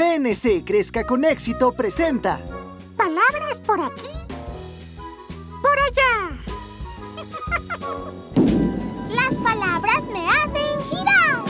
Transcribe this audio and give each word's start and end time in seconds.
PNC 0.00 0.64
Crezca 0.64 1.04
con 1.04 1.26
Éxito 1.26 1.72
presenta 1.72 2.40
Palabras 2.96 3.60
por 3.60 3.82
aquí, 3.82 4.08
por 5.60 5.78
allá. 5.78 6.42
Las 9.10 9.34
palabras 9.36 10.04
me 10.04 10.26
hacen 10.26 10.80
girar. 10.88 11.44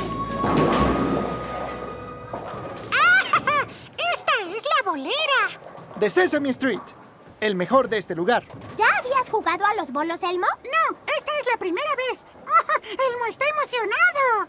¡Ah! 2.93 3.67
¡Esta 4.15 4.33
es 4.49 4.65
la 4.65 4.91
bolera! 4.91 5.61
de 6.01 6.11
Sesame 6.11 6.49
Street, 6.49 6.83
el 7.39 7.55
mejor 7.55 7.89
de 7.89 7.99
este 7.99 8.17
lugar. 8.17 8.43
¿Ya 8.77 8.89
habías 8.99 9.31
jugado 9.31 9.65
a 9.65 9.75
los 9.75 9.93
bolos, 9.93 10.25
Elmo? 10.25 10.49
No, 10.65 10.99
esta 11.17 11.31
es 11.39 11.47
la 11.47 11.57
primera 11.57 11.95
vez. 11.95 12.27
Elmo 13.13 13.27
está 13.27 13.45
emocionado. 13.49 14.49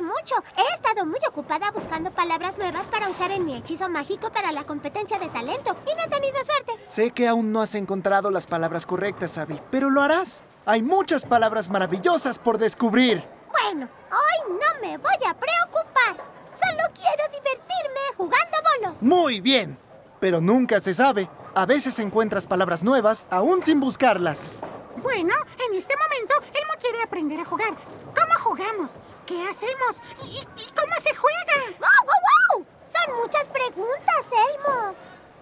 Mucho. 0.00 0.34
He 0.56 0.74
estado 0.74 1.04
muy 1.04 1.18
ocupada 1.28 1.70
buscando 1.72 2.10
palabras 2.10 2.56
nuevas 2.56 2.86
para 2.88 3.08
usar 3.10 3.30
en 3.32 3.44
mi 3.44 3.54
hechizo 3.54 3.88
mágico 3.90 4.30
para 4.32 4.50
la 4.50 4.64
competencia 4.64 5.18
de 5.18 5.28
talento 5.28 5.76
y 5.86 5.94
no 5.94 6.02
he 6.04 6.08
tenido 6.08 6.36
suerte. 6.42 6.72
Sé 6.86 7.10
que 7.10 7.28
aún 7.28 7.52
no 7.52 7.60
has 7.60 7.74
encontrado 7.74 8.30
las 8.30 8.46
palabras 8.46 8.86
correctas, 8.86 9.36
Abby, 9.36 9.60
pero 9.70 9.90
lo 9.90 10.00
harás. 10.00 10.42
Hay 10.64 10.80
muchas 10.80 11.26
palabras 11.26 11.68
maravillosas 11.68 12.38
por 12.38 12.56
descubrir. 12.56 13.22
Bueno, 13.62 13.88
hoy 14.10 14.52
no 14.52 14.88
me 14.88 14.96
voy 14.96 15.18
a 15.26 15.34
preocupar. 15.34 16.16
Solo 16.54 16.82
quiero 16.94 17.24
divertirme 17.32 18.00
jugando 18.16 18.56
bolos. 18.80 19.02
Muy 19.02 19.40
bien, 19.40 19.78
pero 20.18 20.40
nunca 20.40 20.80
se 20.80 20.94
sabe. 20.94 21.28
A 21.54 21.66
veces 21.66 21.98
encuentras 21.98 22.46
palabras 22.46 22.84
nuevas 22.84 23.26
aún 23.30 23.62
sin 23.62 23.80
buscarlas. 23.80 24.54
Bueno, 24.96 25.34
en 25.68 25.76
este 25.76 25.94
momento 25.96 26.34
Elmo 26.52 26.72
quiere 26.80 27.02
aprender 27.02 27.40
a 27.40 27.44
jugar. 27.44 27.74
¿Cómo 28.14 28.34
jugamos? 28.40 28.98
¿Qué 29.26 29.42
hacemos? 29.48 30.02
¿Y, 30.24 30.38
y 30.38 30.72
cómo 30.72 30.94
se 31.00 31.14
juega? 31.14 31.78
¡Wow, 31.78 32.06
wow, 32.06 32.58
wow! 32.58 32.66
Son 32.84 33.16
muchas 33.22 33.48
preguntas, 33.48 34.24
Elmo. 34.30 34.94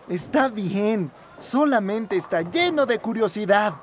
Está 0.09 0.49
bien, 0.49 1.11
solamente 1.39 2.17
está 2.17 2.43
lleno 2.43 2.87
de 2.87 2.99
curiosidad. 2.99 3.75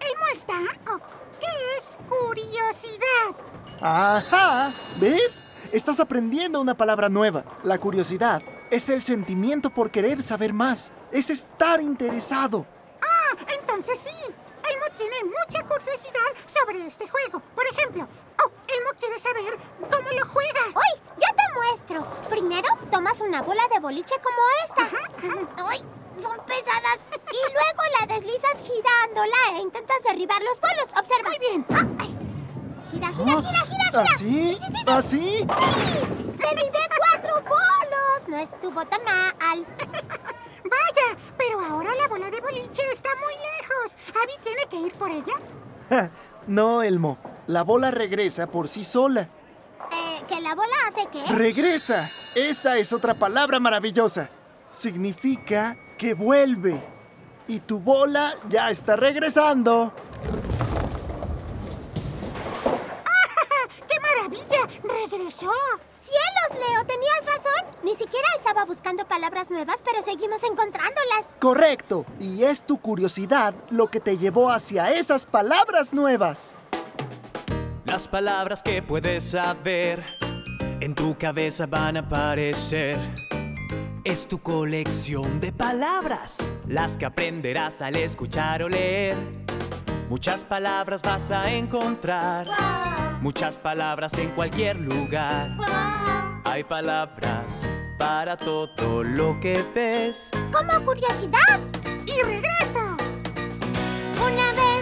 ¿Elmo 0.00 0.26
está? 0.32 0.58
Oh, 0.90 0.98
¿Qué 1.40 1.76
es 1.76 1.98
curiosidad? 2.08 3.34
Ajá, 3.80 4.72
¿ves? 4.98 5.44
Estás 5.72 6.00
aprendiendo 6.00 6.60
una 6.60 6.76
palabra 6.76 7.08
nueva. 7.08 7.44
La 7.62 7.78
curiosidad 7.78 8.40
es 8.70 8.88
el 8.88 9.02
sentimiento 9.02 9.70
por 9.70 9.90
querer 9.90 10.22
saber 10.22 10.52
más. 10.52 10.90
Es 11.12 11.30
estar 11.30 11.80
interesado. 11.80 12.66
Ah, 13.02 13.36
entonces 13.60 13.98
sí. 14.00 14.34
Tiene 14.98 15.16
mucha 15.24 15.62
curiosidad 15.64 16.30
sobre 16.46 16.86
este 16.86 17.06
juego. 17.08 17.40
Por 17.54 17.64
ejemplo, 17.66 18.08
oh, 18.44 18.50
Elmo 18.66 18.90
quiere 18.98 19.18
saber 19.18 19.56
cómo 19.78 20.10
lo 20.10 20.26
juegas. 20.26 20.66
¡Uy! 20.74 21.00
Yo 21.16 21.28
te 21.36 21.54
muestro. 21.54 22.06
Primero 22.28 22.68
tomas 22.90 23.20
una 23.20 23.42
bola 23.42 23.62
de 23.72 23.78
boliche 23.78 24.16
como 24.20 24.36
esta. 24.64 24.82
Ajá, 24.82 25.10
ajá. 25.16 25.64
¡Uy! 25.70 25.78
Son 26.20 26.36
pesadas. 26.46 26.98
Y 27.30 27.52
luego 27.52 27.82
la 28.00 28.06
deslizas 28.12 28.58
girándola 28.60 29.36
e 29.52 29.60
intentas 29.60 30.02
derribar 30.02 30.42
los 30.42 30.60
bolos. 30.60 30.90
Observa. 30.98 31.28
Muy 31.30 31.38
bien. 31.38 31.66
Ah, 31.70 31.86
ay. 32.00 32.18
Gira, 32.90 33.08
gira, 33.08 33.32
Ah, 33.36 33.40
gira, 33.40 33.60
gira, 33.66 33.84
gira. 33.90 34.02
¿Así? 34.02 34.18
Sí, 34.18 34.58
sí, 34.58 34.66
sí, 34.66 34.72
sí. 34.74 34.90
¿Así? 34.90 35.38
Sí. 35.38 35.46
Derribé 36.38 36.78
cuatro 36.98 37.34
bolos. 37.42 38.28
No 38.28 38.36
estuvo 38.38 38.84
tan 38.86 39.02
mal. 39.04 39.64
Vaya, 40.68 41.18
pero 41.36 41.60
ahora 41.60 41.94
la 41.94 42.08
bola 42.08 42.30
de 42.30 42.40
boliche 42.40 42.82
está 42.92 43.10
muy 43.16 43.34
lejos. 43.34 43.96
¿Abby 44.10 44.32
tiene 44.42 44.66
que 44.68 44.76
ir 44.76 44.92
por 44.94 45.10
ella? 45.10 45.34
Ja, 45.88 46.10
no, 46.46 46.82
Elmo. 46.82 47.18
La 47.46 47.62
bola 47.62 47.90
regresa 47.90 48.46
por 48.46 48.68
sí 48.68 48.84
sola. 48.84 49.28
Eh, 49.90 50.22
¿Que 50.28 50.40
la 50.40 50.54
bola 50.54 50.74
hace 50.88 51.08
qué? 51.10 51.22
¡Regresa! 51.34 52.08
Esa 52.34 52.76
es 52.76 52.92
otra 52.92 53.14
palabra 53.14 53.58
maravillosa. 53.58 54.30
Significa 54.70 55.74
que 55.98 56.14
vuelve. 56.14 56.78
Y 57.46 57.60
tu 57.60 57.78
bola 57.78 58.36
ya 58.48 58.70
está 58.70 58.96
regresando. 58.96 59.92
¡Qué 63.88 64.00
maravilla! 64.00 64.68
¡Cielos, 65.30 66.50
Leo! 66.52 66.84
Tenías 66.86 67.26
razón. 67.26 67.76
Ni 67.84 67.94
siquiera 67.94 68.26
estaba 68.36 68.64
buscando 68.64 69.06
palabras 69.06 69.50
nuevas, 69.50 69.76
pero 69.84 70.02
seguimos 70.02 70.42
encontrándolas. 70.42 71.26
Correcto. 71.38 72.06
Y 72.18 72.44
es 72.44 72.64
tu 72.64 72.80
curiosidad 72.80 73.54
lo 73.70 73.88
que 73.88 74.00
te 74.00 74.16
llevó 74.16 74.50
hacia 74.50 74.92
esas 74.92 75.26
palabras 75.26 75.92
nuevas. 75.92 76.56
Las 77.84 78.08
palabras 78.08 78.62
que 78.62 78.82
puedes 78.82 79.30
saber 79.30 80.04
en 80.80 80.94
tu 80.94 81.16
cabeza 81.18 81.66
van 81.66 81.96
a 81.96 82.00
aparecer. 82.00 82.98
Es 84.04 84.26
tu 84.26 84.38
colección 84.38 85.40
de 85.40 85.52
palabras, 85.52 86.38
las 86.66 86.96
que 86.96 87.04
aprenderás 87.04 87.82
al 87.82 87.96
escuchar 87.96 88.62
o 88.62 88.68
leer. 88.68 89.16
Muchas 90.08 90.44
palabras 90.44 91.02
vas 91.02 91.30
a 91.30 91.50
encontrar, 91.50 92.46
muchas 93.20 93.58
palabras 93.58 94.14
en 94.18 94.30
cualquier 94.30 94.76
lugar. 94.76 95.56
Hay 96.44 96.64
palabras 96.64 97.68
para 97.98 98.36
todo 98.36 99.02
lo 99.02 99.38
que 99.40 99.64
ves. 99.74 100.30
Como 100.52 100.84
curiosidad. 100.84 101.60
¡Y 102.06 102.22
regreso! 102.22 102.80
Una 104.20 104.52
vez 104.52 104.77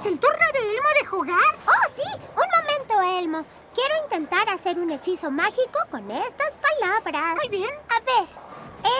es 0.00 0.06
el 0.06 0.18
turno 0.18 0.46
de 0.54 0.60
Elmo 0.60 0.88
de 0.98 1.04
jugar. 1.06 1.58
¡Oh, 1.66 1.88
sí! 1.94 2.20
Un 2.30 2.48
momento, 2.58 3.18
Elmo. 3.18 3.44
Quiero 3.74 3.94
intentar 4.04 4.48
hacer 4.48 4.78
un 4.78 4.90
hechizo 4.90 5.30
mágico 5.30 5.78
con 5.90 6.10
estas 6.10 6.56
palabras. 6.56 7.36
Muy 7.36 7.48
bien. 7.50 7.70
A 7.90 8.00
ver, 8.00 8.26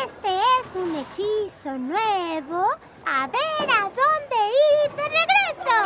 este 0.04 0.28
es 0.28 0.74
un 0.74 0.94
hechizo 0.96 1.78
nuevo. 1.78 2.66
A 3.06 3.26
ver 3.28 3.70
a 3.70 3.82
dónde 3.84 4.36
ir 4.84 4.90
de 4.94 5.02
regreso. 5.04 5.78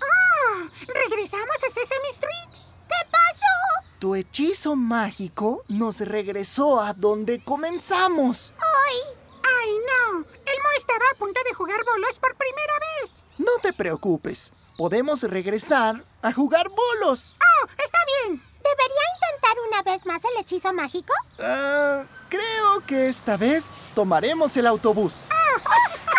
¡Ah! 0.00 0.68
¡Regresamos 0.86 1.56
a 1.66 1.68
Sesame 1.68 2.08
Street! 2.10 2.62
¿Qué 2.88 3.08
pasó? 3.10 3.88
Tu 3.98 4.14
hechizo 4.14 4.76
mágico 4.76 5.62
nos 5.68 5.98
regresó 5.98 6.80
a 6.80 6.92
donde 6.92 7.42
comenzamos. 7.42 8.54
¡Ay! 8.56 9.18
¡Ay, 9.42 9.76
no! 9.78 10.39
Elmo 10.52 10.68
estaba 10.76 11.04
a 11.12 11.18
punto 11.18 11.40
de 11.44 11.54
jugar 11.54 11.80
bolos 11.84 12.18
por 12.18 12.34
primera 12.36 12.72
vez. 13.02 13.22
No 13.38 13.52
te 13.62 13.72
preocupes. 13.72 14.52
Podemos 14.76 15.22
regresar 15.22 16.04
a 16.22 16.32
jugar 16.32 16.68
bolos. 16.68 17.36
¡Oh, 17.38 17.66
está 17.82 17.98
bien! 18.06 18.42
¿Debería 18.62 19.02
intentar 19.14 19.56
una 19.68 19.82
vez 19.82 20.06
más 20.06 20.22
el 20.24 20.36
hechizo 20.40 20.72
mágico? 20.72 21.12
Ah, 21.38 22.04
creo 22.28 22.84
que 22.86 23.08
esta 23.08 23.36
vez 23.36 23.72
tomaremos 23.94 24.56
el 24.56 24.66
autobús. 24.66 25.24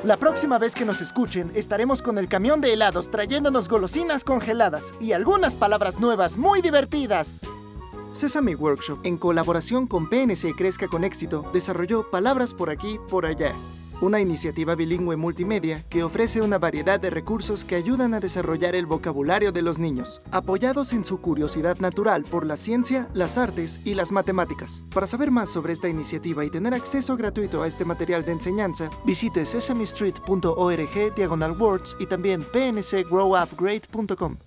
La 0.04 0.18
próxima 0.18 0.58
vez 0.58 0.74
que 0.74 0.86
nos 0.86 1.02
escuchen, 1.02 1.52
estaremos 1.54 2.02
con 2.02 2.18
el 2.18 2.30
camión 2.30 2.62
de 2.62 2.72
helados 2.72 3.12
trayéndonos 3.12 3.68
golosinas 3.68 4.24
congeladas 4.24 4.94
y 5.02 5.12
algunas 5.12 5.58
palabras 5.58 6.00
nuevas 6.00 6.38
muy 6.38 6.62
divertidas. 6.62 7.42
Sesame 8.18 8.56
Workshop, 8.56 9.00
en 9.04 9.16
colaboración 9.16 9.86
con 9.86 10.10
PNC 10.10 10.56
Crezca 10.58 10.88
con 10.88 11.04
Éxito, 11.04 11.46
desarrolló 11.54 12.10
Palabras 12.10 12.52
por 12.52 12.72
aquí, 12.72 13.00
por 13.10 13.28
allá, 13.28 13.54
una 14.02 14.20
iniciativa 14.20 14.74
bilingüe 14.74 15.16
multimedia 15.18 15.86
que 15.88 16.04
ofrece 16.04 16.42
una 16.42 16.58
variedad 16.58 17.00
de 17.00 17.12
recursos 17.12 17.64
que 17.64 17.76
ayudan 17.76 18.16
a 18.16 18.20
desarrollar 18.20 18.76
el 18.76 18.88
vocabulario 18.88 19.52
de 19.52 19.62
los 19.62 19.78
niños, 19.78 20.20
apoyados 20.32 20.94
en 20.94 21.06
su 21.06 21.22
curiosidad 21.22 21.78
natural 21.78 22.24
por 22.24 22.44
la 22.44 22.58
ciencia, 22.58 23.08
las 23.14 23.38
artes 23.38 23.82
y 23.86 23.94
las 23.94 24.12
matemáticas. 24.12 24.84
Para 24.92 25.06
saber 25.06 25.30
más 25.30 25.50
sobre 25.50 25.74
esta 25.74 25.88
iniciativa 25.88 26.44
y 26.44 26.50
tener 26.50 26.74
acceso 26.74 27.18
gratuito 27.18 27.62
a 27.62 27.68
este 27.68 27.86
material 27.86 28.26
de 28.26 28.32
enseñanza, 28.32 28.90
visite 29.06 29.46
sesamestreet.org 29.46 31.16
diagonal 31.16 31.56
words 31.60 31.96
y 32.00 32.08
también 32.08 32.44
pncgrowupgrade.com. 32.44 34.38